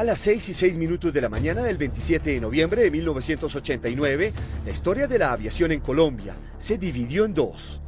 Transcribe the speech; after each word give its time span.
A 0.00 0.02
las 0.02 0.18
6 0.20 0.48
y 0.48 0.54
6 0.54 0.78
minutos 0.78 1.12
de 1.12 1.20
la 1.20 1.28
mañana 1.28 1.60
del 1.60 1.76
27 1.76 2.30
de 2.30 2.40
noviembre 2.40 2.80
de 2.80 2.90
1989, 2.90 4.32
la 4.64 4.70
historia 4.72 5.06
de 5.06 5.18
la 5.18 5.30
aviación 5.30 5.72
en 5.72 5.80
Colombia 5.80 6.34
se 6.56 6.78
dividió 6.78 7.26
en 7.26 7.34
dos. 7.34 7.82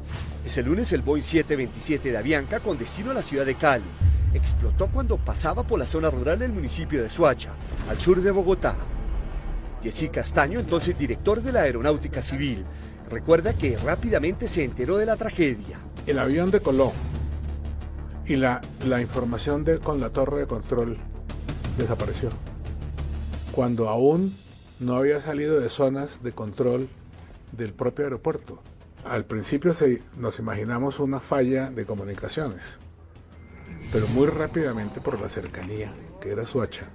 Ese 0.45 0.63
lunes 0.63 0.93
el 0.93 1.01
Boeing 1.01 1.23
727 1.23 2.13
de 2.13 2.19
Avianca 2.19 2.61
con 2.61 2.77
destino 2.77 3.13
a 3.13 3.15
la 3.15 3.23
ciudad 3.23 3.47
de 3.47 3.55
Cali 3.55 3.87
explotó 4.35 4.91
cuando 4.91 5.17
pasaba 5.17 5.67
por 5.67 5.79
la 5.79 5.87
zona 5.87 6.11
rural 6.11 6.41
del 6.41 6.53
municipio 6.53 7.03
de 7.03 7.09
Suacha, 7.09 7.55
al 7.89 7.99
sur 7.99 8.21
de 8.21 8.31
Bogotá. 8.31 8.77
Jesse 9.83 10.11
Castaño, 10.13 10.61
entonces 10.61 10.99
director 10.99 11.41
de 11.41 11.53
la 11.53 11.63
Aeronáutica 11.63 12.21
Civil, 12.21 12.67
recuerda 13.09 13.57
que 13.57 13.79
rápidamente 13.79 14.49
se 14.49 14.65
enteró 14.65 14.99
de 14.99 15.07
la 15.07 15.17
tragedia. 15.17 15.79
El 16.07 16.19
avión 16.19 16.51
decoló 16.51 16.93
y 18.27 18.37
la, 18.37 18.61
la 18.85 19.01
información 19.01 19.65
de, 19.65 19.79
con 19.79 19.99
la 19.99 20.11
torre 20.11 20.41
de 20.41 20.47
control 20.47 20.99
desapareció. 21.77 22.31
Cuando 23.53 23.89
aún 23.89 24.35
no 24.83 24.97
había 24.97 25.21
salido 25.21 25.61
de 25.61 25.71
zonas 25.71 26.23
de 26.23 26.33
control 26.33 26.89
del 27.53 27.73
propio 27.73 28.05
aeropuerto. 28.05 28.61
Al 29.05 29.25
principio 29.25 29.73
se, 29.73 30.03
nos 30.17 30.39
imaginamos 30.39 30.99
una 31.01 31.21
falla 31.21 31.71
de 31.71 31.85
comunicaciones, 31.85 32.79
pero 33.93 34.07
muy 34.09 34.27
rápidamente 34.27 35.01
por 35.01 35.21
la 35.21 35.29
cercanía, 35.29 35.93
que 36.21 36.31
era 36.31 36.45
Suacha, 36.45 36.89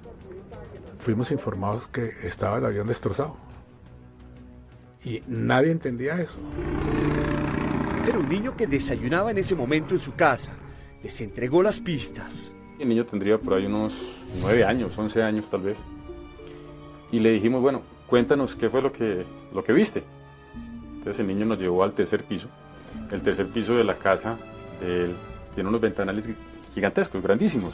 fuimos 0.99 1.31
informados 1.31 1.87
que 1.87 2.13
estaba 2.23 2.57
el 2.57 2.65
avión 2.65 2.87
destrozado. 2.87 3.37
Y 5.03 5.23
nadie 5.27 5.71
entendía 5.71 6.19
eso. 6.19 6.37
Pero 8.05 8.19
un 8.19 8.29
niño 8.29 8.55
que 8.55 8.67
desayunaba 8.67 9.31
en 9.31 9.37
ese 9.37 9.55
momento 9.55 9.93
en 9.93 9.99
su 9.99 10.15
casa 10.15 10.51
les 11.03 11.21
entregó 11.21 11.61
las 11.61 11.79
pistas. 11.79 12.53
El 12.79 12.89
niño 12.89 13.05
tendría 13.05 13.37
por 13.37 13.55
ahí 13.55 13.65
unos 13.65 13.93
9 14.39 14.63
años, 14.63 14.97
11 14.97 15.23
años 15.23 15.49
tal 15.49 15.61
vez. 15.61 15.83
Y 17.11 17.19
le 17.19 17.31
dijimos, 17.31 17.61
bueno, 17.61 17.81
cuéntanos 18.07 18.55
qué 18.55 18.69
fue 18.69 18.81
lo 18.81 18.91
que, 18.91 19.25
lo 19.53 19.63
que 19.63 19.73
viste. 19.73 20.03
Entonces 20.93 21.19
el 21.19 21.27
niño 21.27 21.45
nos 21.45 21.59
llevó 21.59 21.83
al 21.83 21.93
tercer 21.93 22.23
piso. 22.23 22.49
El 23.11 23.21
tercer 23.21 23.47
piso 23.47 23.75
de 23.75 23.83
la 23.83 23.97
casa 23.97 24.37
de 24.79 25.05
él 25.05 25.15
tiene 25.53 25.69
unos 25.69 25.81
ventanales 25.81 26.29
gigantescos, 26.73 27.23
grandísimos. 27.23 27.73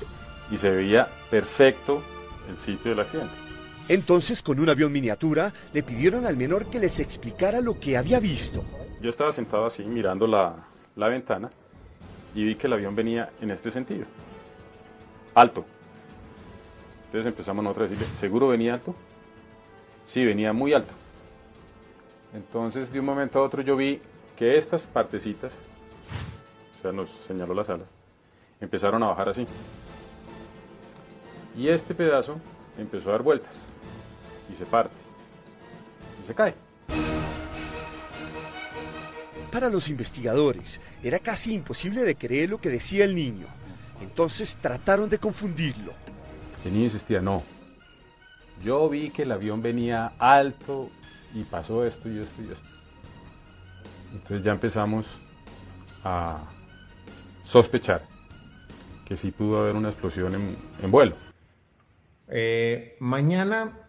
Y 0.52 0.58
se 0.58 0.70
veía 0.70 1.08
perfecto 1.30 2.02
el 2.50 2.58
sitio 2.58 2.92
del 2.92 3.00
accidente. 3.02 3.34
Entonces, 3.90 4.42
con 4.42 4.60
un 4.60 4.70
avión 4.70 4.92
miniatura, 4.92 5.52
le 5.74 5.84
pidieron 5.84 6.26
al 6.26 6.38
menor 6.38 6.68
que 6.68 6.80
les 6.80 7.02
explicara 7.02 7.60
lo 7.60 7.78
que 7.80 7.98
había 7.98 8.20
visto. 8.20 8.64
Yo 9.02 9.10
estaba 9.10 9.34
sentado 9.34 9.66
así 9.66 9.84
mirando 9.84 10.26
la, 10.26 10.56
la 10.96 11.10
ventana 11.10 11.50
y 12.34 12.46
vi 12.46 12.56
que 12.56 12.68
el 12.68 12.74
avión 12.74 12.96
venía 12.96 13.32
en 13.42 13.52
este 13.52 13.70
sentido. 13.70 14.06
Alto. 15.36 15.66
Entonces 17.06 17.28
empezamos 17.28 17.64
nosotros 17.64 17.90
a 17.90 17.94
decirle, 17.94 18.14
¿seguro 18.14 18.48
venía 18.48 18.74
alto? 18.74 18.96
Sí, 20.06 20.26
venía 20.26 20.54
muy 20.54 20.74
alto. 20.74 20.94
Entonces 22.34 22.92
de 22.92 23.00
un 23.00 23.06
momento 23.06 23.40
a 23.40 23.44
otro 23.44 23.62
yo 23.62 23.76
vi 23.76 24.02
que 24.36 24.58
estas 24.58 24.88
partecitas, 24.88 25.62
o 26.78 26.82
sea, 26.82 26.92
nos 26.92 27.10
señaló 27.28 27.54
las 27.54 27.70
alas, 27.70 27.94
empezaron 28.60 29.04
a 29.04 29.08
bajar 29.08 29.30
así. 29.30 29.46
Y 31.56 31.68
este 31.68 31.94
pedazo 31.94 32.38
empezó 32.78 33.10
a 33.10 33.12
dar 33.14 33.22
vueltas 33.22 33.62
y 34.52 34.56
se 34.56 34.66
parte 34.66 34.96
y 36.22 36.26
se 36.26 36.34
cae. 36.34 36.56
Para 39.52 39.70
los 39.70 39.90
investigadores, 39.90 40.82
era 41.04 41.20
casi 41.20 41.54
imposible 41.54 42.02
de 42.02 42.16
creer 42.16 42.50
lo 42.50 42.58
que 42.58 42.70
decía 42.70 43.06
el 43.06 43.14
niño. 43.14 43.46
Entonces 44.04 44.58
trataron 44.58 45.10
de 45.10 45.18
confundirlo. 45.18 45.94
El 46.66 46.74
niño 46.74 46.86
insistía, 46.86 47.20
no. 47.20 47.44
Yo 48.64 48.88
vi 48.90 49.10
que 49.10 49.24
el 49.24 49.32
avión 49.32 49.62
venía 49.62 50.14
alto 50.20 50.90
y 51.34 51.44
pasó 51.44 51.86
esto 51.86 52.10
y 52.10 52.20
esto 52.20 52.42
y 52.44 52.52
esto. 52.52 52.70
Entonces 54.14 54.44
ya 54.44 54.52
empezamos 54.52 55.08
a 56.04 56.44
sospechar 57.44 58.04
que 59.06 59.18
sí 59.18 59.32
pudo 59.32 59.62
haber 59.62 59.76
una 59.76 59.90
explosión 59.90 60.36
en, 60.36 60.58
en 60.82 60.92
vuelo. 60.92 61.16
Eh, 62.28 62.96
mañana 63.00 63.80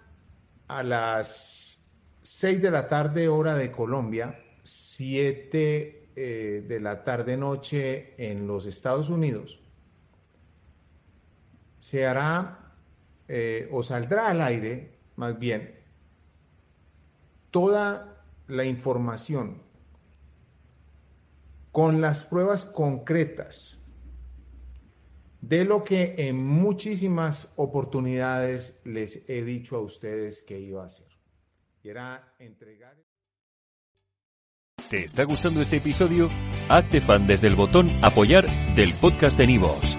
a 0.68 0.82
las 0.82 1.86
6 2.22 2.62
de 2.62 2.70
la 2.70 2.88
tarde 2.88 3.28
hora 3.28 3.54
de 3.54 3.70
Colombia, 3.70 4.38
7 4.62 6.08
eh, 6.16 6.64
de 6.66 6.80
la 6.80 7.04
tarde 7.04 7.36
noche 7.36 8.14
en 8.18 8.46
los 8.46 8.66
Estados 8.66 9.10
Unidos, 9.10 9.60
se 11.84 12.06
hará 12.06 12.72
eh, 13.28 13.68
o 13.70 13.82
saldrá 13.82 14.28
al 14.28 14.40
aire, 14.40 15.00
más 15.16 15.38
bien, 15.38 15.78
toda 17.50 18.24
la 18.46 18.64
información 18.64 19.60
con 21.72 22.00
las 22.00 22.24
pruebas 22.24 22.64
concretas 22.64 23.84
de 25.42 25.66
lo 25.66 25.84
que 25.84 26.14
en 26.16 26.42
muchísimas 26.42 27.52
oportunidades 27.56 28.80
les 28.86 29.28
he 29.28 29.44
dicho 29.44 29.76
a 29.76 29.80
ustedes 29.80 30.40
que 30.40 30.58
iba 30.58 30.84
a 30.84 30.86
hacer. 30.86 31.08
Era 31.82 32.34
entregar... 32.38 32.96
¿Te 34.88 35.04
está 35.04 35.24
gustando 35.24 35.60
este 35.60 35.76
episodio? 35.76 36.30
Hazte 36.70 37.02
fan 37.02 37.26
desde 37.26 37.48
el 37.48 37.56
botón 37.56 37.90
apoyar 38.02 38.46
del 38.74 38.94
podcast 38.94 39.36
de 39.36 39.48
Nivos. 39.48 39.98